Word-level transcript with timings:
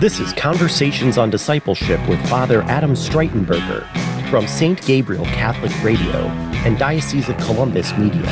This 0.00 0.18
is 0.18 0.32
Conversations 0.32 1.18
on 1.18 1.28
Discipleship 1.28 2.00
with 2.08 2.26
Father 2.26 2.62
Adam 2.62 2.92
Streitenberger 2.92 3.86
from 4.30 4.48
St. 4.48 4.80
Gabriel 4.86 5.26
Catholic 5.26 5.70
Radio 5.84 6.26
and 6.64 6.78
Diocese 6.78 7.28
of 7.28 7.36
Columbus 7.36 7.92
Media. 7.98 8.24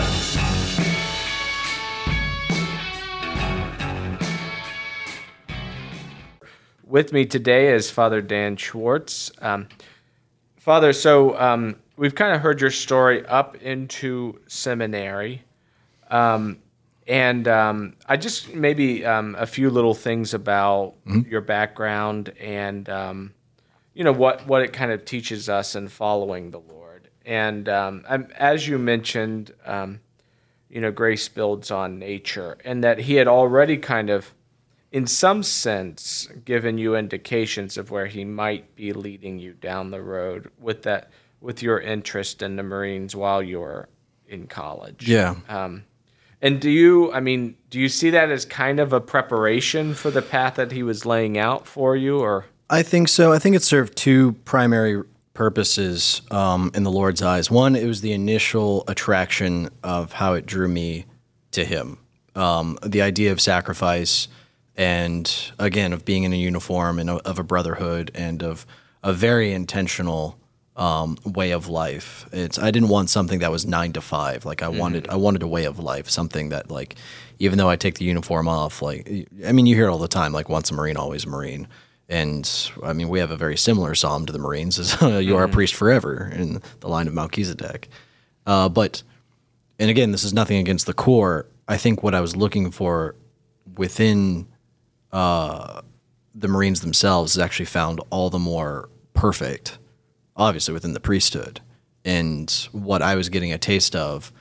With 6.87 7.13
me 7.13 7.27
today 7.27 7.75
is 7.75 7.91
Father 7.91 8.23
Dan 8.23 8.57
Schwartz. 8.57 9.31
Um, 9.43 9.69
Father, 10.57 10.95
so 10.95 11.39
um, 11.39 11.77
we've 11.99 12.15
kind 12.15 12.35
of 12.35 12.41
heard 12.41 12.63
your 12.63 12.71
story 12.71 13.27
up 13.27 13.57
into 13.57 14.41
seminary. 14.47 15.43
Um, 16.11 16.63
and 17.09 17.49
um, 17.49 17.97
I 18.07 18.19
just 18.19 18.55
maybe 18.55 19.05
um, 19.05 19.35
a 19.39 19.47
few 19.47 19.71
little 19.71 19.95
things 19.95 20.35
about 20.35 20.95
mm-hmm. 21.07 21.29
your 21.29 21.41
background 21.41 22.35
and 22.39 22.87
um, 22.89 23.33
you 23.95 24.05
know 24.05 24.13
what 24.13 24.47
what 24.47 24.63
it 24.63 24.75
kind 24.75 24.93
of 24.93 25.05
teaches 25.05 25.49
us 25.49 25.75
in 25.75 25.89
following 25.89 26.51
the 26.51 26.61
Lord. 26.61 27.09
And 27.25 27.69
um, 27.69 28.05
as 28.37 28.69
you 28.69 28.79
mentioned, 28.79 29.53
um, 29.65 30.01
you 30.69 30.81
know, 30.81 30.93
grace 30.93 31.29
builds 31.29 31.71
on 31.71 31.99
nature, 31.99 32.59
and 32.65 32.85
that 32.85 32.99
He 32.99 33.15
had 33.15 33.27
already 33.27 33.79
kind 33.79 34.11
of, 34.11 34.35
in 34.93 35.07
some 35.07 35.43
sense, 35.43 36.29
given 36.45 36.79
you 36.79 36.95
indications 36.95 37.79
of 37.79 37.91
where 37.91 38.07
He 38.07 38.25
might 38.25 38.77
be 38.77 38.93
leading 38.93 39.39
you 39.39 39.55
down 39.55 39.91
the 39.91 40.03
road 40.03 40.51
with 40.59 40.83
that 40.83 41.11
with 41.41 41.63
your 41.63 41.81
interest 41.81 42.43
in 42.43 42.57
the 42.57 42.63
Marines 42.63 43.17
while 43.17 43.43
you 43.43 43.61
were 43.61 43.89
in 44.27 44.47
college. 44.47 45.09
Yeah. 45.09 45.37
Um, 45.49 45.85
and 46.41 46.61
do 46.61 46.71
you, 46.71 47.13
I 47.13 47.21
mean, 47.21 47.57
do 47.71 47.81
you 47.81 47.89
see 47.89 48.11
that 48.11 48.31
as 48.31 48.45
kind 48.45 48.79
of 48.79 48.93
a 48.93 49.01
preparation 49.01 49.95
for 49.95 50.11
the 50.11 50.23
path 50.23 50.55
that 50.55 50.73
he 50.73 50.83
was 50.83 51.05
laying 51.05 51.37
out 51.37 51.67
for 51.67 51.97
you, 51.97 52.21
or? 52.21 52.47
I 52.71 52.83
think 52.83 53.09
so. 53.09 53.33
I 53.33 53.39
think 53.39 53.57
it 53.57 53.63
served 53.63 53.97
two 53.97 54.33
primary 54.45 55.03
purposes 55.35 56.23
um, 56.31 56.71
in 56.75 56.83
the 56.83 56.91
Lord's 56.91 57.23
eyes. 57.23 57.51
One, 57.51 57.75
it 57.77 57.87
was 57.87 58.01
the 58.01 58.13
initial 58.13 58.85
attraction 58.89 59.71
of 59.83 60.13
how 60.13 60.35
it 60.35 60.47
drew 60.47 60.69
me 60.69 61.07
to 61.53 61.65
Him. 61.65 61.99
Um, 62.35 62.79
the 62.85 63.03
idea 63.03 63.33
of 63.33 63.41
sacrifice, 63.41 64.29
and 64.77 65.33
again, 65.59 65.93
of 65.93 66.05
being 66.05 66.25
in 66.25 66.33
a 66.33 66.37
uniform 66.37 66.99
and 66.99 67.11
of 67.11 67.39
a 67.39 67.43
brotherhood, 67.43 68.11
and 68.15 68.43
of 68.43 68.67
a 69.03 69.13
very 69.13 69.53
intentional 69.53 70.39
um, 70.79 71.19
way 71.25 71.51
of 71.51 71.69
life. 71.69 72.27
It's 72.33 72.59
I 72.59 72.71
didn't 72.71 72.89
want 72.89 73.11
something 73.11 73.41
that 73.41 73.51
was 73.51 73.67
nine 73.67 73.93
to 73.95 74.01
five. 74.01 74.45
Like 74.45 74.63
I 74.63 74.67
mm-hmm. 74.67 74.79
wanted 74.79 75.09
I 75.09 75.17
wanted 75.17 75.43
a 75.43 75.49
way 75.49 75.65
of 75.65 75.79
life, 75.79 76.09
something 76.09 76.49
that 76.51 76.71
like 76.71 76.95
even 77.41 77.59
though 77.59 77.69
I 77.69 77.77
take 77.77 77.97
the 77.97 78.05
uniform 78.05 78.49
off, 78.49 78.81
like 78.81 79.27
I 79.45 79.53
mean 79.53 79.67
you 79.67 79.75
hear 79.75 79.89
it 79.89 79.91
all 79.91 79.99
the 79.99 80.09
time, 80.09 80.33
like 80.33 80.49
once 80.49 80.71
a 80.71 80.75
Marine, 80.75 80.97
always 80.97 81.25
a 81.25 81.29
Marine. 81.29 81.67
And 82.09 82.51
I 82.83 82.93
mean 82.93 83.09
we 83.09 83.19
have 83.19 83.33
a 83.33 83.37
very 83.37 83.57
similar 83.57 83.95
psalm 83.95 84.25
to 84.27 84.33
the 84.33 84.39
Marines 84.39 84.79
as 84.79 84.93
you 84.93 84.99
mm-hmm. 84.99 85.35
are 85.35 85.43
a 85.43 85.47
mm-hmm. 85.47 85.55
priest 85.55 85.75
forever 85.75 86.31
in 86.33 86.63
the 86.81 86.89
line 86.89 87.09
of 87.09 87.15
Melchizedek. 87.15 87.89
Uh, 88.47 88.69
but 88.69 89.03
and 89.81 89.91
again, 89.91 90.13
this 90.13 90.25
is 90.25 90.33
nothing 90.33 90.59
against 90.59 90.87
the 90.87 90.95
Corps. 90.95 91.47
I 91.67 91.77
think 91.77 92.03
what 92.03 92.15
I 92.15 92.21
was 92.21 92.35
looking 92.35 92.71
for 92.71 93.15
within 93.77 94.47
uh, 95.13 95.83
the 96.35 96.49
Marines 96.49 96.81
themselves 96.81 97.33
is 97.33 97.39
actually 97.39 97.67
found 97.67 98.01
all 98.11 98.31
the 98.31 98.39
more 98.39 98.89
perfect 99.13 99.79
obviously 100.39 100.73
within 100.73 100.95
the 100.95 101.01
priesthood. 101.01 101.61
And 102.05 102.51
what 102.73 103.03
I 103.03 103.17
was 103.17 103.29
getting 103.29 103.53
a 103.53 103.59
taste 103.59 103.95
of 103.95 104.33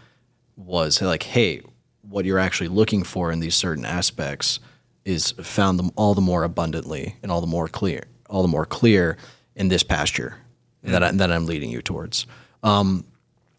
was 0.55 1.01
like, 1.01 1.23
hey, 1.23 1.61
what 2.01 2.23
you're 2.23 2.39
actually 2.39 2.69
looking 2.69 3.03
for 3.03 3.31
in 3.31 3.39
these 3.41 3.55
certain 3.55 3.83
aspects 3.83 4.59
is 5.03 5.31
found 5.31 5.79
them 5.79 5.91
all 5.95 6.13
the 6.13 6.21
more 6.21 6.43
abundantly 6.43 7.15
and 7.21 7.31
all 7.31 7.41
the 7.41 7.47
more 7.47 7.67
clear, 7.67 8.03
all 8.29 8.41
the 8.41 8.47
more 8.47 8.65
clear 8.65 9.17
in 9.55 9.67
this 9.67 9.83
pasture 9.83 10.37
mm-hmm. 10.83 10.91
that, 10.91 11.03
I, 11.03 11.11
that 11.11 11.31
I'm 11.31 11.45
leading 11.45 11.69
you 11.69 11.81
towards. 11.81 12.27
Um, 12.63 13.05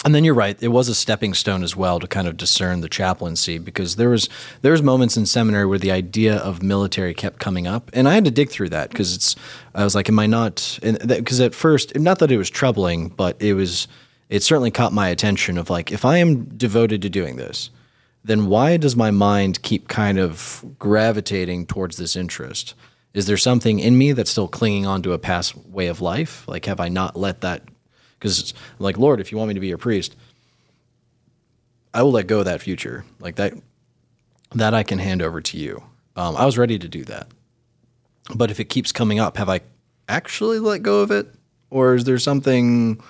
and 0.09 0.15
then 0.15 0.25
you're 0.25 0.33
right; 0.33 0.57
it 0.63 0.69
was 0.69 0.89
a 0.89 0.95
stepping 0.95 1.35
stone 1.35 1.63
as 1.63 1.77
well 1.77 2.01
to 2.01 2.07
kind 2.09 2.27
of 2.27 2.39
discern 2.39 2.81
the 2.81 2.89
chaplaincy 2.89 3.59
because 3.59 3.97
there 3.97 4.09
was 4.09 4.31
there 4.63 4.73
was 4.73 4.83
moments 4.83 5.19
in 5.19 5.27
seminary 5.27 5.67
where 5.67 5.79
the 5.79 5.91
idea 5.91 6.39
of 6.39 6.63
military 6.63 7.13
kept 7.13 7.41
coming 7.41 7.67
up, 7.67 7.91
and 7.93 8.09
I 8.09 8.15
had 8.15 8.25
to 8.25 8.31
dig 8.31 8.49
through 8.49 8.71
that 8.71 8.89
because 8.89 9.15
it's 9.15 9.37
I 9.75 9.85
was 9.85 9.95
like, 9.95 10.09
am 10.09 10.19
I 10.19 10.25
not? 10.25 10.79
Because 10.83 11.41
at 11.43 11.55
first, 11.55 11.95
not 11.95 12.21
that 12.21 12.33
it 12.33 12.39
was 12.39 12.49
troubling, 12.49 13.09
but 13.09 13.37
it 13.39 13.53
was 13.53 13.87
it 14.31 14.43
certainly 14.43 14.71
caught 14.71 14.95
my 14.95 15.09
attention 15.09 15.59
of 15.59 15.69
like 15.69 15.93
if 15.93 16.07
I 16.07 16.17
am 16.17 16.47
devoted 16.57 17.03
to 17.03 17.11
doing 17.11 17.37
this, 17.37 17.69
then 18.25 18.47
why 18.47 18.79
does 18.79 18.97
my 18.97 19.11
mind 19.11 19.61
keep 19.61 19.89
kind 19.89 20.19
of 20.19 20.65
gravitating 20.79 21.67
towards 21.67 21.99
this 21.99 22.17
interest? 22.17 22.73
Is 23.13 23.27
there 23.27 23.37
something 23.37 23.79
in 23.79 23.99
me 23.99 24.13
that's 24.13 24.31
still 24.31 24.49
clinging 24.49 24.87
on 24.87 25.03
to 25.03 25.13
a 25.13 25.19
past 25.19 25.55
way 25.55 25.89
of 25.89 26.01
life? 26.01 26.49
Like, 26.49 26.65
have 26.65 26.81
I 26.81 26.89
not 26.89 27.15
let 27.15 27.43
that 27.43 27.63
because 28.19 28.39
it's 28.39 28.55
like 28.79 28.99
Lord, 28.99 29.21
if 29.21 29.31
you 29.33 29.39
want 29.39 29.49
me 29.49 29.55
to 29.55 29.61
be 29.61 29.69
your 29.69 29.79
priest, 29.79 30.17
I 31.95 32.03
will 32.03 32.13
let 32.13 32.27
go 32.27 32.41
of 32.41 32.45
that 32.47 32.61
future, 32.61 33.05
like 33.21 33.37
that. 33.37 33.55
That 34.55 34.73
I 34.73 34.83
can 34.83 34.99
hand 34.99 35.21
over 35.21 35.43
to 35.43 35.59
you. 35.59 35.83
Um, 36.17 36.35
I 36.37 36.47
was 36.47 36.57
ready 36.57 36.79
to 36.79 36.89
do 36.89 37.05
that, 37.05 37.29
but 38.35 38.51
if 38.51 38.61
it 38.61 38.65
keeps 38.71 38.93
coming 38.93 39.21
up, 39.21 39.37
have 39.37 39.49
I 39.49 39.61
actually 40.09 40.59
let 40.59 40.83
go 40.83 41.01
of 41.01 41.11
it, 41.11 41.27
or 41.71 41.95
is 41.95 42.05
there 42.05 42.19
something? 42.19 43.01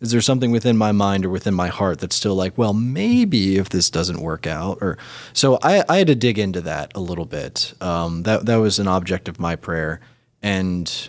Is 0.00 0.10
there 0.10 0.20
something 0.20 0.50
within 0.50 0.76
my 0.76 0.90
mind 0.92 1.24
or 1.24 1.30
within 1.30 1.54
my 1.54 1.68
heart 1.68 2.00
that's 2.00 2.16
still 2.16 2.34
like, 2.34 2.58
well, 2.58 2.74
maybe 2.74 3.56
if 3.56 3.68
this 3.68 3.88
doesn't 3.88 4.20
work 4.20 4.48
out, 4.48 4.78
or 4.80 4.98
so 5.32 5.58
I, 5.62 5.84
I 5.88 5.98
had 5.98 6.08
to 6.08 6.16
dig 6.16 6.38
into 6.38 6.60
that 6.62 6.90
a 6.94 7.00
little 7.00 7.24
bit. 7.24 7.72
Um, 7.80 8.24
that 8.24 8.44
that 8.46 8.56
was 8.56 8.78
an 8.78 8.88
object 8.88 9.28
of 9.28 9.38
my 9.38 9.56
prayer, 9.56 10.00
and 10.42 11.08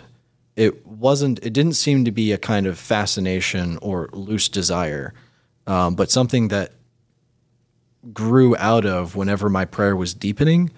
it 0.56 0.86
wasn't 0.86 1.38
it 1.42 1.52
didn't 1.52 1.74
seem 1.74 2.04
to 2.04 2.12
be 2.12 2.32
a 2.32 2.38
kind 2.38 2.66
of 2.66 2.78
fascination 2.78 3.78
or 3.82 4.08
loose 4.12 4.48
desire 4.48 5.12
um, 5.66 5.94
but 5.94 6.10
something 6.10 6.48
that 6.48 6.72
grew 8.12 8.54
out 8.56 8.84
of 8.84 9.16
whenever 9.16 9.48
my 9.48 9.64
prayer 9.64 9.96
was 9.96 10.14
deepening 10.14 10.70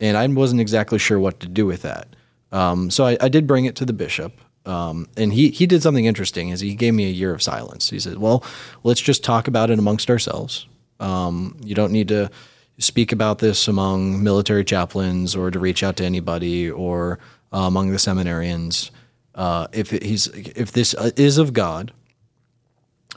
and 0.00 0.16
i 0.16 0.26
wasn't 0.26 0.60
exactly 0.60 0.98
sure 0.98 1.18
what 1.18 1.40
to 1.40 1.48
do 1.48 1.66
with 1.66 1.82
that. 1.82 2.08
Um, 2.50 2.90
so 2.90 3.06
I, 3.06 3.16
I, 3.18 3.28
did 3.30 3.46
bring 3.46 3.64
it 3.64 3.76
to 3.76 3.86
the 3.86 3.94
bishop 3.94 4.38
um, 4.66 5.08
and 5.16 5.32
he, 5.32 5.48
he 5.48 5.66
did 5.66 5.82
something 5.82 6.04
interesting 6.04 6.50
is 6.50 6.60
he 6.60 6.74
gave 6.74 6.92
me 6.92 7.06
a 7.06 7.10
year 7.10 7.32
of 7.32 7.42
silence. 7.42 7.90
He 7.90 7.98
said 7.98 8.18
well 8.18 8.44
let's 8.84 9.00
just 9.00 9.24
talk 9.24 9.48
about 9.48 9.70
it 9.70 9.78
amongst 9.78 10.10
ourselves. 10.10 10.66
Um, 11.00 11.56
you 11.62 11.74
don't 11.74 11.92
need 11.92 12.08
to 12.08 12.30
speak 12.78 13.12
about 13.12 13.38
this 13.38 13.68
among 13.68 14.22
military 14.22 14.64
chaplains 14.64 15.36
or 15.36 15.50
to 15.50 15.58
reach 15.58 15.82
out 15.82 15.96
to 15.96 16.04
anybody 16.04 16.70
or 16.70 17.18
uh, 17.52 17.60
among 17.60 17.90
the 17.90 17.96
seminarians 17.96 18.90
uh, 19.34 19.66
if 19.72 19.92
it, 19.92 20.02
he's 20.02 20.26
if 20.28 20.72
this 20.72 20.94
uh, 20.94 21.10
is 21.16 21.38
of 21.38 21.52
God, 21.52 21.92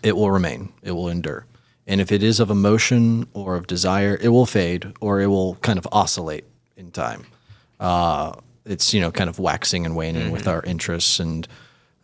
it 0.04 0.16
will 0.16 0.32
remain. 0.32 0.72
It 0.82 0.92
will 0.92 1.10
endure. 1.10 1.46
And 1.88 2.02
if 2.02 2.12
it 2.12 2.24
is 2.24 2.40
of 2.40 2.50
emotion 2.50 3.28
or 3.34 3.56
of 3.56 3.68
desire, 3.68 4.18
it 4.20 4.30
will 4.30 4.46
fade 4.46 4.94
or 5.02 5.22
it 5.22 5.28
will 5.28 5.56
kind 5.56 5.78
of 5.78 5.88
oscillate 5.92 6.46
in 6.76 6.92
time. 6.92 7.26
Uh, 7.80 8.34
it's 8.66 8.94
you 8.94 9.02
know 9.02 9.12
kind 9.12 9.30
of 9.30 9.40
waxing 9.40 9.86
and 9.86 9.96
waning 9.96 10.24
mm-hmm. 10.24 10.32
with 10.32 10.48
our 10.48 10.64
interests 10.64 11.20
and. 11.20 11.48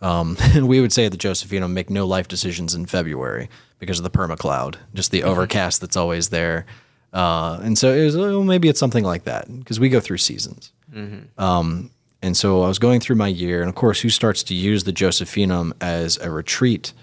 Um, 0.04 0.36
and 0.42 0.68
we 0.68 0.82
would 0.82 0.92
say 0.92 1.06
at 1.06 1.12
the 1.12 1.18
Josephinum 1.18 1.74
make 1.74 1.92
no 1.92 2.08
life 2.08 2.28
decisions 2.28 2.74
in 2.74 2.88
February 2.88 3.50
because 3.78 4.00
of 4.00 4.04
the 4.04 4.10
perma 4.10 4.36
cloud, 4.36 4.80
just 4.96 5.12
the 5.12 5.20
mm-hmm. 5.20 5.30
overcast 5.30 5.80
that's 5.80 5.96
always 5.96 6.30
there. 6.30 6.66
Uh, 7.14 7.60
and 7.62 7.78
so 7.78 7.94
it 7.94 8.06
was, 8.06 8.18
well, 8.18 8.44
maybe 8.44 8.68
it's 8.68 8.80
something 8.80 9.04
like 9.04 9.26
that 9.26 9.46
because 9.60 9.80
we 9.80 9.90
go 9.90 10.00
through 10.00 10.18
seasons. 10.18 10.72
Mm-hmm. 10.92 11.40
Um, 11.40 11.92
and 12.22 12.38
so 12.38 12.62
I 12.62 12.68
was 12.68 12.80
going 12.80 13.00
through 13.00 13.16
my 13.16 13.28
year, 13.28 13.62
and 13.62 13.70
of 13.70 13.76
course, 13.76 14.02
who 14.02 14.10
starts 14.10 14.44
to 14.44 14.54
use 14.54 14.84
the 14.84 14.94
Josephinum 14.94 15.74
as 15.82 16.18
a 16.18 16.30
retreat 16.30 16.94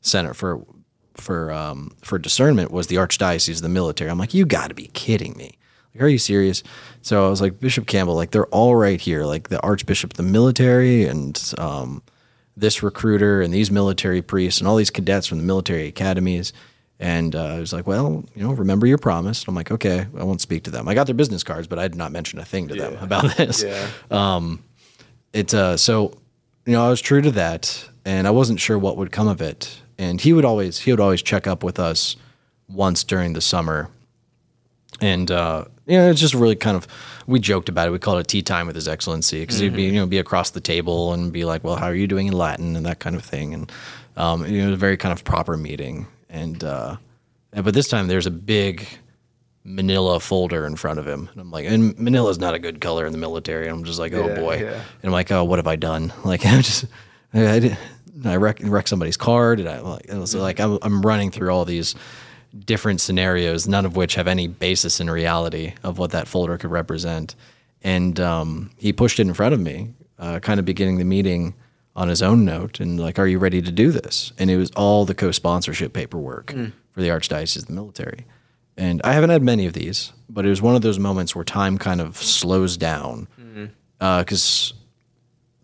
center 0.00 0.34
for 0.34 0.64
for 1.14 1.52
um, 1.52 1.96
for 2.02 2.18
discernment 2.18 2.70
was 2.70 2.86
the 2.86 2.96
archdiocese, 2.96 3.56
of 3.56 3.62
the 3.62 3.68
military. 3.68 4.10
I'm 4.10 4.18
like, 4.18 4.34
you 4.34 4.44
got 4.44 4.68
to 4.68 4.74
be 4.74 4.88
kidding 4.88 5.36
me! 5.36 5.58
Like, 5.94 6.02
are 6.02 6.08
you 6.08 6.18
serious? 6.18 6.62
So 7.02 7.26
I 7.26 7.30
was 7.30 7.40
like, 7.40 7.60
Bishop 7.60 7.86
Campbell, 7.86 8.14
like 8.14 8.30
they're 8.30 8.46
all 8.46 8.76
right 8.76 9.00
here, 9.00 9.24
like 9.24 9.48
the 9.48 9.60
Archbishop, 9.62 10.14
the 10.14 10.22
military, 10.22 11.04
and 11.04 11.54
um, 11.58 12.02
this 12.56 12.82
recruiter, 12.82 13.40
and 13.40 13.52
these 13.52 13.70
military 13.70 14.22
priests, 14.22 14.60
and 14.60 14.68
all 14.68 14.76
these 14.76 14.90
cadets 14.90 15.26
from 15.26 15.38
the 15.38 15.44
military 15.44 15.86
academies. 15.86 16.52
And 17.00 17.36
uh, 17.36 17.44
I 17.44 17.60
was 17.60 17.72
like, 17.72 17.86
well, 17.86 18.24
you 18.34 18.42
know, 18.42 18.52
remember 18.52 18.86
your 18.86 18.98
promise. 18.98 19.44
I'm 19.46 19.54
like, 19.54 19.70
okay, 19.70 20.06
I 20.16 20.24
won't 20.24 20.40
speak 20.40 20.64
to 20.64 20.70
them. 20.70 20.88
I 20.88 20.94
got 20.94 21.06
their 21.06 21.14
business 21.14 21.44
cards, 21.44 21.68
but 21.68 21.78
I 21.78 21.86
did 21.86 21.96
not 21.96 22.10
mention 22.10 22.40
a 22.40 22.44
thing 22.44 22.68
to 22.68 22.76
yeah. 22.76 22.90
them 22.90 23.02
about 23.02 23.36
this. 23.36 23.62
Yeah. 23.62 23.88
Um, 24.10 24.64
it's 25.32 25.54
uh, 25.54 25.76
so, 25.76 26.18
you 26.66 26.72
know, 26.72 26.84
I 26.84 26.88
was 26.88 27.00
true 27.00 27.20
to 27.22 27.30
that, 27.32 27.88
and 28.04 28.26
I 28.26 28.30
wasn't 28.30 28.60
sure 28.60 28.78
what 28.78 28.96
would 28.96 29.12
come 29.12 29.28
of 29.28 29.40
it. 29.40 29.80
And 29.98 30.20
he 30.20 30.32
would 30.32 30.44
always 30.44 30.78
he 30.80 30.90
would 30.92 31.00
always 31.00 31.22
check 31.22 31.46
up 31.46 31.64
with 31.64 31.78
us 31.78 32.16
once 32.68 33.02
during 33.02 33.32
the 33.32 33.40
summer, 33.40 33.90
and 35.00 35.30
uh, 35.30 35.64
you 35.86 35.98
know, 35.98 36.08
it's 36.10 36.20
just 36.20 36.34
really 36.34 36.54
kind 36.54 36.76
of 36.76 36.86
we 37.26 37.40
joked 37.40 37.68
about 37.68 37.88
it. 37.88 37.90
We 37.90 37.98
called 37.98 38.20
it 38.20 38.28
tea 38.28 38.42
time 38.42 38.66
with 38.66 38.76
His 38.76 38.86
Excellency 38.86 39.40
because 39.40 39.56
mm-hmm. 39.56 39.64
he'd 39.64 39.76
be 39.76 39.86
mm-hmm. 39.86 39.94
you 39.94 40.00
know 40.00 40.06
be 40.06 40.18
across 40.18 40.50
the 40.50 40.60
table 40.60 41.12
and 41.12 41.32
be 41.32 41.44
like, 41.44 41.64
well, 41.64 41.76
how 41.76 41.86
are 41.86 41.94
you 41.94 42.06
doing 42.06 42.28
in 42.28 42.32
Latin 42.32 42.76
and 42.76 42.86
that 42.86 43.00
kind 43.00 43.16
of 43.16 43.24
thing, 43.24 43.54
and 43.54 43.72
um, 44.16 44.46
you 44.46 44.58
know, 44.58 44.64
it 44.64 44.70
was 44.70 44.74
a 44.74 44.76
very 44.76 44.96
kind 44.96 45.12
of 45.12 45.24
proper 45.24 45.56
meeting 45.56 46.06
and 46.30 46.62
uh, 46.64 46.96
but 47.52 47.74
this 47.74 47.88
time 47.88 48.08
there's 48.08 48.26
a 48.26 48.30
big 48.30 48.86
manila 49.64 50.18
folder 50.20 50.66
in 50.66 50.76
front 50.76 50.98
of 50.98 51.06
him. 51.06 51.28
And 51.32 51.40
I'm 51.40 51.50
like, 51.50 51.66
and 51.66 51.98
manila's 51.98 52.38
not 52.38 52.54
a 52.54 52.58
good 52.58 52.80
color 52.80 53.06
in 53.06 53.12
the 53.12 53.18
military. 53.18 53.68
And 53.68 53.76
I'm 53.78 53.84
just 53.84 53.98
like, 53.98 54.12
oh 54.12 54.28
Yeah, 54.28 54.34
boy. 54.34 54.58
yeah. 54.62 54.72
And 54.72 55.04
I'm 55.04 55.12
like, 55.12 55.30
oh, 55.30 55.44
what 55.44 55.58
have 55.58 55.66
I 55.66 55.76
done? 55.76 56.12
Like, 56.24 56.44
I 56.46 56.56
just, 56.62 56.86
I, 57.34 57.58
did, 57.58 57.78
I 58.24 58.36
wreck, 58.36 58.58
wreck 58.62 58.88
somebody's 58.88 59.16
card. 59.16 59.60
And 59.60 59.68
I 59.68 59.80
like, 59.80 60.06
it 60.06 60.16
was 60.16 60.34
like, 60.34 60.58
I'm, 60.60 60.78
I'm 60.82 61.02
running 61.02 61.30
through 61.30 61.50
all 61.50 61.64
these 61.64 61.94
different 62.64 63.00
scenarios, 63.00 63.68
none 63.68 63.84
of 63.84 63.94
which 63.96 64.14
have 64.14 64.26
any 64.26 64.46
basis 64.48 65.00
in 65.00 65.10
reality 65.10 65.74
of 65.82 65.98
what 65.98 66.12
that 66.12 66.26
folder 66.28 66.56
could 66.56 66.70
represent. 66.70 67.34
And 67.82 68.18
um, 68.20 68.70
he 68.78 68.92
pushed 68.92 69.20
it 69.20 69.26
in 69.26 69.34
front 69.34 69.52
of 69.54 69.60
me, 69.60 69.92
uh, 70.18 70.40
kind 70.40 70.58
of 70.58 70.64
beginning 70.66 70.96
the 70.98 71.04
meeting 71.04 71.54
on 71.94 72.08
his 72.08 72.22
own 72.22 72.44
note 72.44 72.80
and 72.80 72.98
like, 72.98 73.18
are 73.18 73.26
you 73.26 73.38
ready 73.38 73.60
to 73.60 73.70
do 73.72 73.90
this? 73.92 74.32
And 74.38 74.50
it 74.50 74.56
was 74.56 74.70
all 74.72 75.04
the 75.04 75.14
co-sponsorship 75.14 75.92
paperwork 75.92 76.52
for 76.92 77.00
the 77.02 77.08
Archdiocese 77.08 77.56
of 77.58 77.66
the 77.66 77.72
military. 77.72 78.24
And 78.78 79.02
I 79.02 79.12
haven't 79.12 79.30
had 79.30 79.42
many 79.42 79.66
of 79.66 79.72
these, 79.72 80.12
but 80.30 80.46
it 80.46 80.48
was 80.48 80.62
one 80.62 80.76
of 80.76 80.82
those 80.82 80.98
moments 81.00 81.34
where 81.34 81.44
time 81.44 81.76
kind 81.78 82.00
of 82.00 82.16
slows 82.16 82.76
down 82.76 83.26
because 83.98 84.72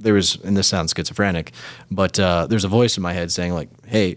there 0.01 0.15
was, 0.15 0.35
and 0.43 0.57
this 0.57 0.67
sounds 0.67 0.93
schizophrenic, 0.95 1.53
but 1.93 2.19
uh, 2.19 2.47
there's 2.49 2.65
a 2.65 2.69
voice 2.69 2.97
in 2.97 3.03
my 3.05 3.13
head 3.13 3.31
saying 3.31 3.55
like, 3.55 3.69
"Hey, 3.87 4.17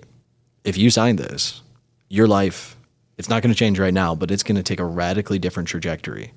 if 0.63 0.77
you 0.77 0.89
sign 0.89 1.15
this, 1.17 1.61
your 2.09 2.27
life, 2.27 2.75
it's 3.19 3.29
not 3.29 3.44
going 3.44 3.53
to 3.53 3.57
change 3.57 3.77
right 3.79 3.94
now, 3.94 4.15
but 4.15 4.31
it's 4.31 4.41
going 4.44 4.55
to 4.55 4.63
take 4.63 4.79
a 4.79 4.85
radically 4.85 5.38
different 5.38 5.69
trajectory." 5.69 6.33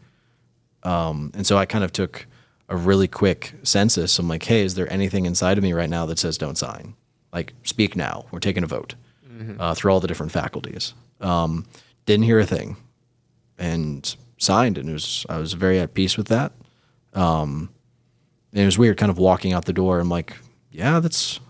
Um, 0.83 1.31
and 1.35 1.47
so 1.47 1.57
I 1.57 1.65
kind 1.65 1.83
of 1.83 1.93
took 1.93 2.27
a 2.69 2.77
really 2.77 3.09
quick 3.09 3.55
census. 3.63 4.19
I'm 4.19 4.29
like, 4.29 4.45
"Hey, 4.45 4.63
is 4.63 4.75
there 4.75 4.93
anything 4.93 5.25
inside 5.25 5.57
of 5.57 5.65
me 5.65 5.73
right 5.73 5.91
now 5.91 6.05
that 6.07 6.19
says 6.19 6.37
don't 6.37 6.59
sign? 6.59 6.95
Like, 7.33 7.55
speak 7.63 7.97
now. 7.97 8.27
We're 8.31 8.41
taking 8.41 8.65
a 8.65 8.67
vote 8.67 8.95
uh, 9.59 9.75
through 9.75 9.93
all 9.93 10.01
the 10.01 10.09
different 10.09 10.33
faculties." 10.33 10.93
Um, 11.23 11.67
didn't 12.07 12.25
hear 12.25 12.41
a 12.41 12.47
thing, 12.47 12.77
and 13.59 14.17
signed, 14.39 14.79
and 14.79 14.89
it 14.89 14.93
was 14.93 15.27
I 15.29 15.39
was 15.39 15.55
very 15.55 15.79
at 15.81 15.95
peace 15.95 16.17
with 16.17 16.29
that. 16.29 16.53
And 18.53 18.61
it 18.61 18.65
was 18.65 18.79
weird 18.79 18.97
kind 18.97 19.11
of 19.11 19.19
walking 19.19 19.53
out 19.53 19.65
the 19.65 19.73
door. 19.73 20.01
I'm 20.01 20.09
like, 20.09 20.37
yeah, 20.71 21.01
that's 21.01 21.41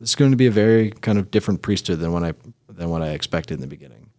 this 0.00 0.10
is 0.10 0.14
going 0.14 0.30
to 0.30 0.36
be 0.36 0.46
a 0.46 0.50
very 0.50 0.90
kind 0.90 1.18
of 1.18 1.30
different 1.30 1.62
priesthood 1.62 1.98
than 2.00 2.12
what 2.12 2.22
I 2.22 2.34
than 2.68 2.90
what 2.90 3.02
I 3.02 3.10
expected 3.10 3.54
in 3.54 3.60
the 3.60 3.66
beginning. 3.66 4.10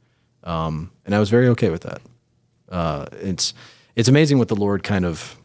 Um, 0.43 0.91
and 1.05 1.13
I 1.15 1.19
was 1.19 1.29
very 1.29 1.47
okay 1.49 1.69
with 1.69 1.83
that. 1.83 2.01
Uh, 2.69 3.05
it's 3.13 3.53
it's 3.95 4.09
amazing 4.09 4.39
what 4.39 4.47
the 4.47 4.55
Lord 4.55 4.83
kind 4.83 5.05
of 5.05 5.37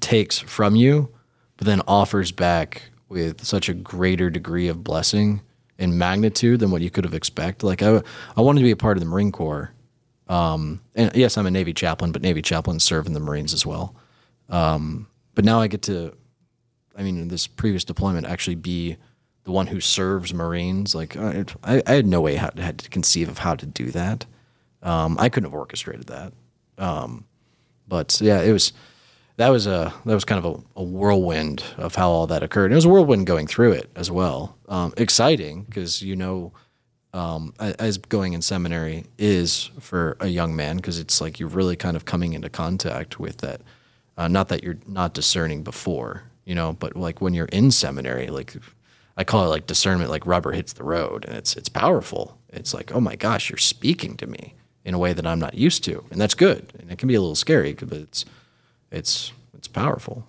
takes 0.00 0.38
from 0.38 0.76
you, 0.76 1.10
but 1.56 1.66
then 1.66 1.82
offers 1.88 2.32
back 2.32 2.90
with 3.08 3.44
such 3.44 3.68
a 3.68 3.74
greater 3.74 4.30
degree 4.30 4.68
of 4.68 4.84
blessing 4.84 5.40
and 5.80 5.98
magnitude 5.98 6.60
than 6.60 6.70
what 6.70 6.82
you 6.82 6.90
could 6.90 7.04
have 7.04 7.14
expected. 7.14 7.66
Like 7.66 7.82
I, 7.82 8.02
I 8.36 8.40
wanted 8.40 8.60
to 8.60 8.64
be 8.64 8.70
a 8.70 8.76
part 8.76 8.96
of 8.96 9.00
the 9.00 9.08
Marine 9.08 9.32
Corps. 9.32 9.72
Um, 10.28 10.80
and 10.94 11.10
yes, 11.16 11.36
I'm 11.36 11.46
a 11.46 11.50
Navy 11.50 11.72
chaplain, 11.72 12.12
but 12.12 12.22
Navy 12.22 12.42
chaplains 12.42 12.84
serve 12.84 13.06
in 13.06 13.14
the 13.14 13.20
Marines 13.20 13.52
as 13.52 13.66
well. 13.66 13.96
Um, 14.48 15.08
but 15.34 15.44
now 15.44 15.60
I 15.60 15.66
get 15.66 15.82
to, 15.82 16.16
I 16.96 17.02
mean, 17.02 17.18
in 17.18 17.28
this 17.28 17.48
previous 17.48 17.84
deployment, 17.84 18.26
actually 18.26 18.54
be 18.54 18.96
the 19.44 19.50
one 19.50 19.66
who 19.66 19.80
serves 19.80 20.32
Marines. 20.32 20.94
Like 20.94 21.16
I, 21.16 21.44
I 21.64 21.82
I 21.86 21.92
had 21.92 22.06
no 22.06 22.20
way 22.20 22.36
how, 22.36 22.50
had 22.56 22.78
to 22.78 22.90
conceive 22.90 23.28
of 23.28 23.38
how 23.38 23.54
to 23.56 23.66
do 23.66 23.90
that. 23.90 24.26
Um, 24.82 25.16
I 25.18 25.28
couldn't 25.28 25.50
have 25.50 25.58
orchestrated 25.58 26.06
that. 26.06 26.32
Um, 26.78 27.24
but 27.88 28.20
yeah, 28.20 28.40
it 28.42 28.52
was 28.52 28.72
that 29.40 29.48
was 29.48 29.66
a 29.66 29.90
that 30.04 30.14
was 30.14 30.26
kind 30.26 30.44
of 30.44 30.54
a, 30.54 30.80
a 30.80 30.82
whirlwind 30.82 31.64
of 31.78 31.94
how 31.94 32.10
all 32.10 32.26
that 32.26 32.42
occurred. 32.42 32.66
And 32.66 32.72
It 32.72 32.76
was 32.76 32.84
a 32.84 32.90
whirlwind 32.90 33.26
going 33.26 33.46
through 33.46 33.72
it 33.72 33.90
as 33.96 34.10
well. 34.10 34.54
Um, 34.68 34.92
exciting 34.98 35.62
because 35.62 36.02
you 36.02 36.14
know, 36.14 36.52
um, 37.14 37.54
as 37.58 37.96
going 37.96 38.34
in 38.34 38.42
seminary 38.42 39.06
is 39.16 39.70
for 39.80 40.18
a 40.20 40.28
young 40.28 40.54
man 40.54 40.76
because 40.76 40.98
it's 40.98 41.22
like 41.22 41.40
you're 41.40 41.48
really 41.48 41.74
kind 41.74 41.96
of 41.96 42.04
coming 42.04 42.34
into 42.34 42.50
contact 42.50 43.18
with 43.18 43.38
that. 43.38 43.62
Uh, 44.18 44.28
not 44.28 44.48
that 44.48 44.62
you're 44.62 44.76
not 44.86 45.14
discerning 45.14 45.62
before, 45.62 46.24
you 46.44 46.54
know, 46.54 46.74
but 46.74 46.94
like 46.94 47.22
when 47.22 47.32
you're 47.32 47.46
in 47.46 47.70
seminary, 47.70 48.26
like 48.26 48.54
I 49.16 49.24
call 49.24 49.46
it 49.46 49.48
like 49.48 49.66
discernment, 49.66 50.10
like 50.10 50.26
rubber 50.26 50.52
hits 50.52 50.74
the 50.74 50.84
road, 50.84 51.24
and 51.24 51.34
it's 51.34 51.56
it's 51.56 51.70
powerful. 51.70 52.36
It's 52.50 52.74
like, 52.74 52.92
oh 52.94 53.00
my 53.00 53.16
gosh, 53.16 53.48
you're 53.48 53.56
speaking 53.56 54.18
to 54.18 54.26
me 54.26 54.52
in 54.84 54.92
a 54.92 54.98
way 54.98 55.14
that 55.14 55.26
I'm 55.26 55.40
not 55.40 55.54
used 55.54 55.82
to, 55.84 56.04
and 56.10 56.20
that's 56.20 56.34
good. 56.34 56.74
And 56.78 56.92
it 56.92 56.98
can 56.98 57.08
be 57.08 57.14
a 57.14 57.20
little 57.22 57.34
scary, 57.34 57.72
but 57.72 57.92
it's 57.92 58.26
it's 58.90 59.32
it's 59.56 59.68
powerful. 59.68 60.26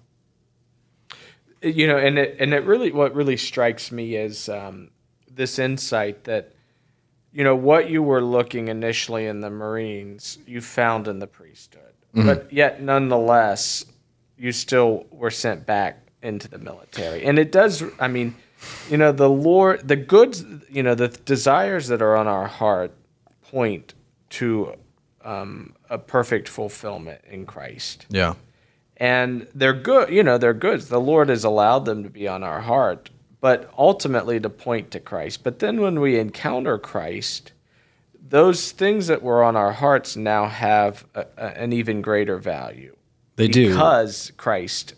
you 1.62 1.88
know 1.88 1.98
and 1.98 2.18
it 2.18 2.38
and 2.40 2.54
it 2.54 2.64
really 2.66 2.92
what 2.92 3.14
really 3.16 3.38
strikes 3.38 3.92
me 3.92 4.16
is 4.16 4.50
um, 4.50 4.90
this 5.30 5.60
insight 5.60 6.24
that 6.26 6.54
you 7.34 7.44
know 7.44 7.56
what 7.56 7.90
you 7.90 8.02
were 8.04 8.22
looking 8.22 8.68
initially 8.68 9.26
in 9.26 9.42
the 9.42 9.50
marines 9.50 10.38
you 10.48 10.60
found 10.62 11.08
in 11.08 11.20
the 11.20 11.28
priesthood 11.28 11.94
but 12.14 12.52
yet 12.52 12.82
nonetheless 12.82 13.86
you 14.38 14.52
still 14.52 15.06
were 15.12 15.32
sent 15.32 15.66
back 15.66 16.08
into 16.22 16.48
the 16.50 16.58
military 16.58 17.24
and 17.24 17.40
it 17.40 17.52
does 17.54 17.84
i 18.00 18.08
mean 18.08 18.36
you 18.90 18.98
know 18.98 19.12
the 19.14 19.30
lord 19.30 19.88
the 19.88 19.96
goods 19.96 20.44
you 20.70 20.84
know 20.84 20.94
the 20.94 21.08
desires 21.08 21.88
that 21.88 22.02
are 22.02 22.18
on 22.18 22.28
our 22.28 22.48
heart 22.48 22.92
point 23.50 23.94
to 24.30 24.74
um, 25.24 25.74
a 25.90 25.98
perfect 25.98 26.50
fulfillment 26.50 27.22
in 27.30 27.46
christ 27.46 28.06
Yeah. 28.10 28.34
And 29.02 29.48
they're 29.56 29.74
good 29.74 30.10
you 30.10 30.22
know 30.22 30.38
they're 30.38 30.54
goods 30.54 30.88
the 30.88 31.00
lord 31.02 31.28
has 31.28 31.44
allowed 31.44 31.86
them 31.86 32.04
to 32.04 32.10
be 32.10 32.28
on 32.28 32.44
our 32.44 32.62
heart 32.62 33.10
but 33.42 33.74
ultimately 33.78 34.40
to 34.40 34.50
point 34.50 34.92
to 34.92 35.00
christ 35.00 35.44
but 35.44 35.60
then 35.60 35.82
when 35.82 36.00
we 36.00 36.18
encounter 36.20 36.78
christ 36.78 37.52
those 38.30 38.72
things 38.72 39.08
that 39.08 39.24
were 39.24 39.44
on 39.44 39.56
our 39.58 39.72
hearts 39.74 40.16
now 40.16 40.46
have 40.48 41.04
a, 41.16 41.26
a, 41.36 41.58
an 41.58 41.74
even 41.74 42.02
greater 42.02 42.38
value 42.38 42.96
They 43.36 43.48
do. 43.48 43.70
because 43.70 44.32
christ 44.38 44.94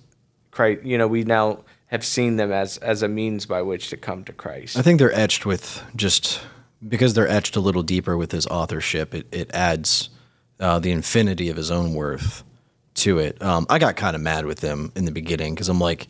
christ 0.51 0.83
you 0.83 0.97
know 0.97 1.07
we 1.07 1.23
now 1.23 1.63
have 1.87 2.03
seen 2.05 2.35
them 2.35 2.51
as 2.51 2.77
as 2.79 3.03
a 3.03 3.07
means 3.07 3.45
by 3.45 3.61
which 3.61 3.89
to 3.89 3.97
come 3.97 4.25
to 4.25 4.33
christ 4.33 4.77
I 4.77 4.81
think 4.81 4.99
they're 4.99 5.17
etched 5.17 5.45
with 5.45 5.81
just 5.95 6.41
because 6.85 7.13
they're 7.13 7.27
etched 7.29 7.55
a 7.55 7.61
little 7.61 7.83
deeper 7.83 8.17
with 8.17 8.33
his 8.33 8.45
authorship. 8.47 9.13
It 9.13 9.27
it 9.31 9.49
adds 9.53 10.09
uh, 10.59 10.79
the 10.79 10.91
infinity 10.91 11.47
of 11.49 11.55
his 11.55 11.71
own 11.71 11.93
worth 11.93 12.43
to 12.95 13.19
it. 13.19 13.41
Um, 13.41 13.65
I 13.69 13.79
got 13.79 13.95
kind 13.95 14.15
of 14.15 14.21
mad 14.21 14.45
with 14.45 14.59
them 14.59 14.91
in 14.95 15.05
the 15.05 15.11
beginning 15.11 15.55
because 15.55 15.69
I'm 15.69 15.79
like, 15.79 16.07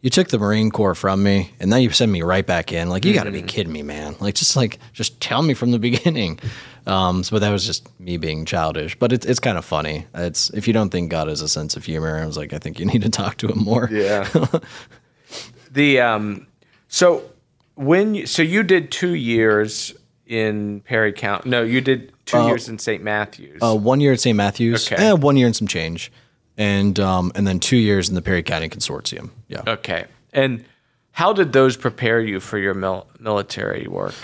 you 0.00 0.10
took 0.10 0.28
the 0.28 0.38
Marine 0.38 0.70
Corps 0.70 0.96
from 0.96 1.22
me, 1.22 1.52
and 1.60 1.70
now 1.70 1.76
you 1.76 1.90
send 1.90 2.10
me 2.10 2.22
right 2.22 2.44
back 2.44 2.72
in. 2.72 2.88
Like, 2.88 3.04
you 3.04 3.14
got 3.14 3.24
to 3.24 3.30
be 3.30 3.42
kidding 3.42 3.72
me, 3.72 3.82
man! 3.82 4.16
Like, 4.18 4.34
just 4.34 4.56
like 4.56 4.80
just 4.92 5.20
tell 5.20 5.42
me 5.42 5.54
from 5.54 5.70
the 5.70 5.78
beginning. 5.90 6.40
Um, 6.86 7.22
so, 7.22 7.36
but 7.36 7.38
that 7.40 7.50
was 7.50 7.64
just 7.64 7.88
me 8.00 8.16
being 8.16 8.44
childish. 8.44 8.98
But 8.98 9.12
it's 9.12 9.24
it's 9.24 9.38
kind 9.38 9.56
of 9.56 9.64
funny. 9.64 10.06
It's 10.14 10.50
if 10.50 10.66
you 10.66 10.72
don't 10.72 10.90
think 10.90 11.10
God 11.10 11.28
has 11.28 11.40
a 11.40 11.48
sense 11.48 11.76
of 11.76 11.84
humor, 11.84 12.18
I 12.18 12.26
was 12.26 12.36
like, 12.36 12.52
I 12.52 12.58
think 12.58 12.80
you 12.80 12.86
need 12.92 13.02
to 13.02 13.10
talk 13.10 13.36
to 13.38 13.48
him 13.48 13.58
more. 13.58 13.88
Yeah. 13.92 14.28
the 15.70 16.00
um, 16.00 16.46
so 16.88 17.22
when 17.76 18.16
you, 18.16 18.26
so 18.26 18.42
you 18.42 18.62
did 18.64 18.90
two 18.90 19.14
years 19.14 19.94
in 20.26 20.80
Perry 20.80 21.12
County. 21.12 21.48
No, 21.50 21.62
you 21.62 21.80
did 21.80 22.12
two 22.26 22.42
years 22.46 22.68
in 22.68 22.78
St. 22.78 23.02
Matthews. 23.02 23.60
Uh, 23.62 23.76
one 23.76 24.00
year 24.00 24.12
at 24.12 24.20
St. 24.20 24.36
Matthews, 24.36 24.90
Okay. 24.90 25.10
eh, 25.10 25.12
one 25.12 25.36
year 25.36 25.46
and 25.46 25.54
some 25.54 25.68
change, 25.68 26.10
and 26.56 26.98
um, 27.00 27.32
and 27.34 27.46
then 27.46 27.60
two 27.60 27.76
years 27.76 28.08
in 28.08 28.14
the 28.14 28.22
Perry 28.22 28.42
County 28.42 28.68
Consortium. 28.68 29.30
Yeah. 29.48 29.62
okay. 29.66 30.06
And 30.32 30.64
how 31.12 31.32
did 31.32 31.52
those 31.52 31.76
prepare 31.76 32.20
you 32.20 32.40
for 32.40 32.58
your 32.58 32.74
mil- 32.74 33.06
military 33.18 33.86
work? 33.86 34.14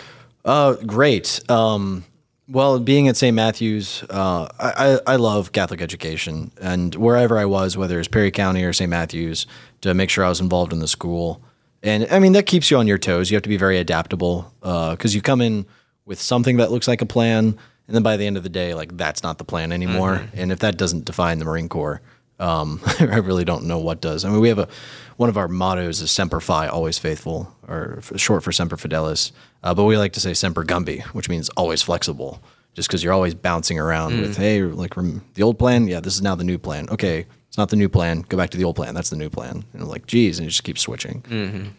Uh, 0.44 0.74
great. 0.74 1.40
Um, 1.50 2.04
well, 2.50 2.80
being 2.80 3.08
at 3.08 3.16
St. 3.18 3.34
Matthews, 3.34 4.02
uh, 4.08 4.48
I, 4.58 4.72
I 5.06 5.12
I 5.14 5.16
love 5.16 5.52
Catholic 5.52 5.82
education, 5.82 6.50
and 6.60 6.94
wherever 6.94 7.36
I 7.38 7.44
was, 7.44 7.76
whether 7.76 7.98
it's 7.98 8.08
Perry 8.08 8.30
County 8.30 8.64
or 8.64 8.72
St. 8.72 8.88
Matthews, 8.88 9.46
to 9.82 9.92
make 9.92 10.08
sure 10.08 10.24
I 10.24 10.28
was 10.28 10.40
involved 10.40 10.72
in 10.72 10.78
the 10.80 10.88
school. 10.88 11.42
And 11.82 12.08
I 12.10 12.18
mean 12.18 12.32
that 12.32 12.46
keeps 12.46 12.70
you 12.70 12.78
on 12.78 12.86
your 12.86 12.98
toes. 12.98 13.30
You 13.30 13.36
have 13.36 13.42
to 13.42 13.48
be 13.48 13.58
very 13.58 13.78
adaptable 13.78 14.52
because 14.60 15.14
you 15.14 15.20
come 15.20 15.40
in 15.40 15.66
with 16.06 16.20
something 16.20 16.56
that 16.56 16.72
looks 16.72 16.88
like 16.88 17.02
a 17.02 17.06
plan, 17.06 17.56
and 17.86 17.94
then 17.94 18.02
by 18.02 18.16
the 18.16 18.26
end 18.26 18.36
of 18.38 18.42
the 18.42 18.48
day, 18.48 18.72
like 18.74 18.96
that's 18.96 19.22
not 19.22 19.36
the 19.36 19.44
plan 19.44 19.70
anymore. 19.70 20.22
And 20.32 20.50
if 20.50 20.58
that 20.60 20.78
doesn't 20.78 21.04
define 21.04 21.38
the 21.38 21.44
Marine 21.44 21.68
Corps, 21.68 22.00
um, 22.38 22.80
I 23.00 23.16
really 23.16 23.44
don't 23.44 23.64
know 23.64 23.78
what 23.78 24.00
does. 24.00 24.24
I 24.24 24.30
mean, 24.30 24.40
we 24.40 24.48
have 24.48 24.58
a 24.58 24.68
one 25.16 25.28
of 25.28 25.36
our 25.36 25.48
mottos 25.48 26.00
is 26.00 26.10
"Semper 26.10 26.40
Fi," 26.40 26.68
always 26.68 26.98
faithful, 26.98 27.54
or 27.66 28.00
short 28.16 28.42
for 28.44 28.52
"Semper 28.52 28.76
Fidelis." 28.76 29.32
Uh, 29.62 29.74
but 29.74 29.84
we 29.84 29.96
like 29.96 30.12
to 30.14 30.20
say 30.20 30.34
"Semper 30.34 30.64
Gumby," 30.64 31.02
which 31.14 31.28
means 31.28 31.48
always 31.50 31.82
flexible, 31.82 32.40
just 32.74 32.88
because 32.88 33.02
you're 33.02 33.12
always 33.12 33.34
bouncing 33.34 33.78
around 33.78 34.20
with, 34.20 34.36
"Hey, 34.36 34.62
like 34.62 34.96
rem- 34.96 35.24
the 35.34 35.42
old 35.42 35.58
plan, 35.58 35.88
yeah, 35.88 36.00
this 36.00 36.14
is 36.14 36.22
now 36.22 36.34
the 36.36 36.44
new 36.44 36.58
plan." 36.58 36.88
Okay, 36.90 37.26
it's 37.48 37.58
not 37.58 37.70
the 37.70 37.76
new 37.76 37.88
plan. 37.88 38.22
Go 38.28 38.36
back 38.36 38.50
to 38.50 38.56
the 38.58 38.64
old 38.64 38.76
plan. 38.76 38.94
That's 38.94 39.10
the 39.10 39.16
new 39.16 39.30
plan. 39.30 39.64
And 39.72 39.82
I'm 39.82 39.88
like, 39.88 40.06
geez, 40.06 40.38
and 40.38 40.44
you 40.44 40.50
just 40.50 40.62
keep 40.64 40.78
switching. 40.78 41.24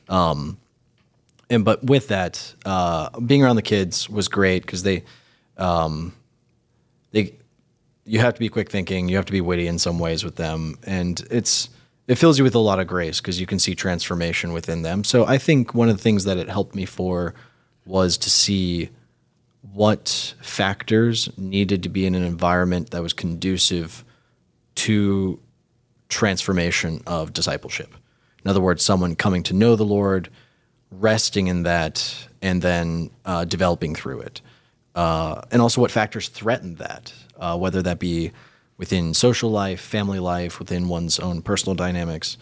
Um, 0.09 0.57
and 1.49 1.63
but 1.63 1.83
with 1.83 2.09
that, 2.09 2.53
uh, 2.65 3.17
being 3.21 3.43
around 3.43 3.55
the 3.55 3.61
kids 3.61 4.09
was 4.09 4.27
great 4.27 4.63
because 4.63 4.83
they, 4.83 5.03
um, 5.57 6.13
they, 6.17 6.17
you 8.09 8.19
have 8.19 8.33
to 8.33 8.39
be 8.39 8.49
quick 8.49 8.71
thinking. 8.71 9.07
You 9.07 9.17
have 9.17 9.25
to 9.25 9.31
be 9.31 9.39
witty 9.39 9.67
in 9.67 9.77
some 9.77 9.99
ways 9.99 10.23
with 10.23 10.35
them, 10.35 10.79
and 10.83 11.21
it's 11.29 11.69
it 12.07 12.15
fills 12.15 12.39
you 12.39 12.43
with 12.43 12.55
a 12.55 12.59
lot 12.59 12.79
of 12.79 12.87
grace 12.87 13.21
because 13.21 13.39
you 13.39 13.45
can 13.45 13.59
see 13.59 13.75
transformation 13.75 14.51
within 14.51 14.81
them. 14.81 15.03
So 15.03 15.27
I 15.27 15.37
think 15.37 15.75
one 15.75 15.89
of 15.89 15.97
the 15.97 16.01
things 16.01 16.23
that 16.23 16.37
it 16.37 16.49
helped 16.49 16.73
me 16.73 16.85
for 16.85 17.35
was 17.85 18.17
to 18.17 18.29
see 18.31 18.89
what 19.61 20.33
factors 20.41 21.29
needed 21.37 21.83
to 21.83 21.89
be 21.89 22.07
in 22.07 22.15
an 22.15 22.23
environment 22.23 22.89
that 22.89 23.03
was 23.03 23.13
conducive 23.13 24.03
to 24.73 25.39
transformation 26.07 27.03
of 27.05 27.31
discipleship. 27.31 27.93
In 28.43 28.49
other 28.49 28.61
words, 28.61 28.83
someone 28.83 29.15
coming 29.15 29.43
to 29.43 29.53
know 29.53 29.75
the 29.75 29.85
Lord, 29.85 30.29
resting 30.89 31.45
in 31.45 31.61
that, 31.61 32.27
and 32.41 32.63
then 32.63 33.11
uh, 33.23 33.45
developing 33.45 33.93
through 33.93 34.21
it. 34.21 34.41
Uh, 34.95 35.41
and 35.51 35.61
also 35.61 35.81
what 35.81 35.91
factors 35.91 36.29
threaten 36.29 36.75
that, 36.75 37.13
uh, 37.39 37.57
whether 37.57 37.81
that 37.81 37.99
be 37.99 38.31
within 38.77 39.13
social 39.13 39.51
life, 39.51 39.79
family 39.79 40.19
life, 40.19 40.59
within 40.59 40.87
one's 40.87 41.19
own 41.19 41.41
personal 41.41 41.75
dynamics. 41.75 42.37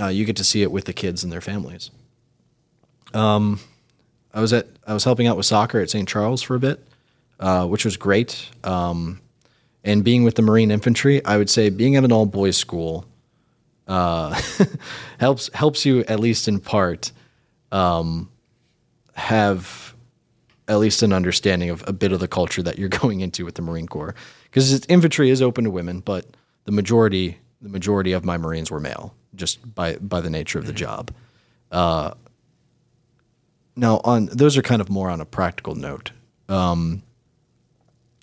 Uh, 0.00 0.06
you 0.06 0.24
get 0.24 0.36
to 0.36 0.44
see 0.44 0.62
it 0.62 0.72
with 0.72 0.84
the 0.84 0.92
kids 0.92 1.22
and 1.22 1.32
their 1.32 1.40
families. 1.40 1.90
Um, 3.12 3.60
I 4.32 4.40
was 4.40 4.52
at 4.52 4.66
I 4.86 4.92
was 4.92 5.04
helping 5.04 5.26
out 5.26 5.36
with 5.36 5.46
soccer 5.46 5.80
at 5.80 5.90
St. 5.90 6.08
Charles 6.08 6.42
for 6.42 6.56
a 6.56 6.58
bit, 6.58 6.86
uh, 7.38 7.66
which 7.66 7.84
was 7.84 7.96
great. 7.96 8.48
Um, 8.64 9.20
and 9.84 10.02
being 10.02 10.24
with 10.24 10.34
the 10.34 10.42
Marine 10.42 10.70
Infantry, 10.70 11.24
I 11.24 11.36
would 11.36 11.50
say 11.50 11.70
being 11.70 11.94
at 11.96 12.04
an 12.04 12.10
all 12.10 12.26
boys 12.26 12.56
school 12.56 13.06
uh, 13.86 14.40
helps 15.18 15.50
helps 15.54 15.86
you 15.86 16.00
at 16.08 16.18
least 16.18 16.48
in 16.48 16.58
part 16.58 17.12
um, 17.70 18.30
have 19.14 19.93
at 20.68 20.78
least 20.78 21.02
an 21.02 21.12
understanding 21.12 21.70
of 21.70 21.84
a 21.86 21.92
bit 21.92 22.12
of 22.12 22.20
the 22.20 22.28
culture 22.28 22.62
that 22.62 22.78
you're 22.78 22.88
going 23.02 23.20
into 23.20 23.44
with 23.44 23.54
the 23.54 23.62
Marine 23.62 23.88
Corps 23.88 24.14
because 24.44 24.84
infantry 24.86 25.30
is 25.30 25.42
open 25.42 25.64
to 25.64 25.70
women, 25.70 26.00
but 26.00 26.26
the 26.64 26.72
majority 26.72 27.38
the 27.60 27.70
majority 27.70 28.12
of 28.12 28.24
my 28.24 28.36
Marines 28.36 28.70
were 28.70 28.80
male 28.80 29.14
just 29.34 29.74
by 29.74 29.96
by 29.96 30.20
the 30.20 30.30
nature 30.30 30.58
of 30.58 30.66
the 30.66 30.72
mm-hmm. 30.72 30.78
job. 30.78 31.10
Uh, 31.70 32.14
now, 33.76 34.00
on 34.04 34.26
those 34.26 34.56
are 34.56 34.62
kind 34.62 34.80
of 34.80 34.88
more 34.88 35.10
on 35.10 35.20
a 35.20 35.24
practical 35.24 35.74
note. 35.74 36.12
Um, 36.48 37.02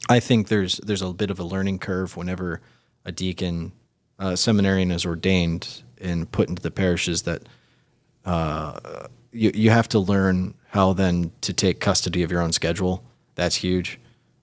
I 0.10 0.20
think 0.20 0.48
there's 0.48 0.78
there's 0.78 1.02
a 1.02 1.12
bit 1.12 1.32
of 1.32 1.40
a 1.40 1.44
learning 1.44 1.80
curve 1.80 2.16
whenever 2.16 2.62
a 3.06 3.12
deacon, 3.12 3.72
a 4.20 4.38
seminarian 4.38 4.92
is 4.92 5.06
ordained 5.06 5.84
and 6.00 6.32
put 6.32 6.50
into 6.50 6.62
the 6.62 6.72
parishes 6.72 7.24
that 7.24 7.44
uh, 8.26 9.08
you 9.32 9.52
you 9.54 9.70
have 9.70 9.90
to 9.90 10.00
learn 10.00 10.54
how 10.72 10.92
then 10.92 11.32
to 11.42 11.54
take 11.54 11.80
custody 11.80 12.24
of 12.24 12.32
your 12.32 12.42
own 12.42 12.52
schedule. 12.52 13.04
That's 13.36 13.56
huge, 13.56 14.00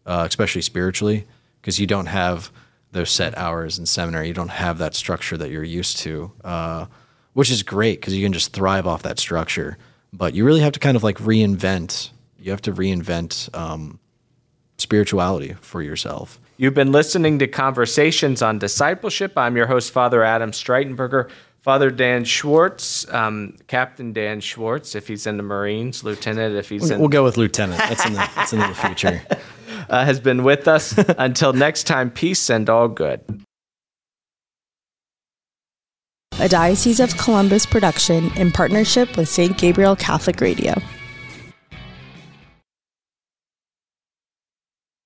uh, 0.06 0.24
especially 0.26 0.62
spiritually, 0.62 1.26
because 1.60 1.78
you 1.78 1.86
don't 1.86 2.06
have 2.06 2.50
those 2.92 3.10
set 3.10 3.36
hours 3.36 3.78
in 3.78 3.84
seminary. 3.84 4.28
You 4.28 4.34
don't 4.34 4.48
have 4.48 4.78
that 4.78 4.94
structure 4.94 5.36
that 5.36 5.50
you're 5.50 5.62
used 5.62 5.98
to, 5.98 6.32
uh, 6.42 6.86
which 7.34 7.50
is 7.50 7.62
great 7.62 8.00
because 8.00 8.16
you 8.16 8.24
can 8.24 8.32
just 8.32 8.52
thrive 8.52 8.86
off 8.86 9.02
that 9.02 9.18
structure 9.18 9.76
but 10.12 10.34
you 10.34 10.44
really 10.44 10.60
have 10.60 10.72
to 10.72 10.80
kind 10.80 10.96
of 10.96 11.02
like 11.02 11.18
reinvent. 11.18 12.10
You 12.38 12.50
have 12.50 12.62
to 12.62 12.72
reinvent 12.72 13.54
um, 13.56 13.98
spirituality 14.78 15.54
for 15.60 15.82
yourself. 15.82 16.40
You've 16.56 16.74
been 16.74 16.92
listening 16.92 17.38
to 17.38 17.46
Conversations 17.46 18.42
on 18.42 18.58
Discipleship. 18.58 19.36
I'm 19.36 19.56
your 19.56 19.66
host, 19.66 19.92
Father 19.92 20.24
Adam 20.24 20.50
Streitenberger. 20.50 21.30
Father 21.60 21.90
Dan 21.90 22.24
Schwartz, 22.24 23.06
um, 23.12 23.56
Captain 23.66 24.12
Dan 24.12 24.40
Schwartz, 24.40 24.94
if 24.94 25.08
he's 25.08 25.26
in 25.26 25.36
the 25.36 25.42
Marines, 25.42 26.04
Lieutenant, 26.04 26.54
if 26.54 26.68
he's 26.68 26.82
we'll, 26.82 26.92
in. 26.92 27.00
We'll 27.00 27.08
go 27.08 27.24
with 27.24 27.36
Lieutenant. 27.36 27.78
That's 27.78 28.06
in 28.06 28.12
the, 28.12 28.30
that's 28.34 28.52
in 28.52 28.60
the 28.60 28.74
future. 28.74 29.22
Uh, 29.90 30.04
has 30.04 30.20
been 30.20 30.44
with 30.44 30.68
us. 30.68 30.94
Until 31.18 31.54
next 31.54 31.84
time, 31.84 32.10
peace 32.10 32.50
and 32.50 32.68
all 32.68 32.88
good 32.88 33.22
a 36.40 36.48
Diocese 36.48 37.00
of 37.00 37.16
Columbus 37.16 37.66
production 37.66 38.30
in 38.36 38.52
partnership 38.52 39.16
with 39.16 39.28
St. 39.28 39.58
Gabriel 39.58 39.96
Catholic 39.96 40.40
Radio. 40.40 40.74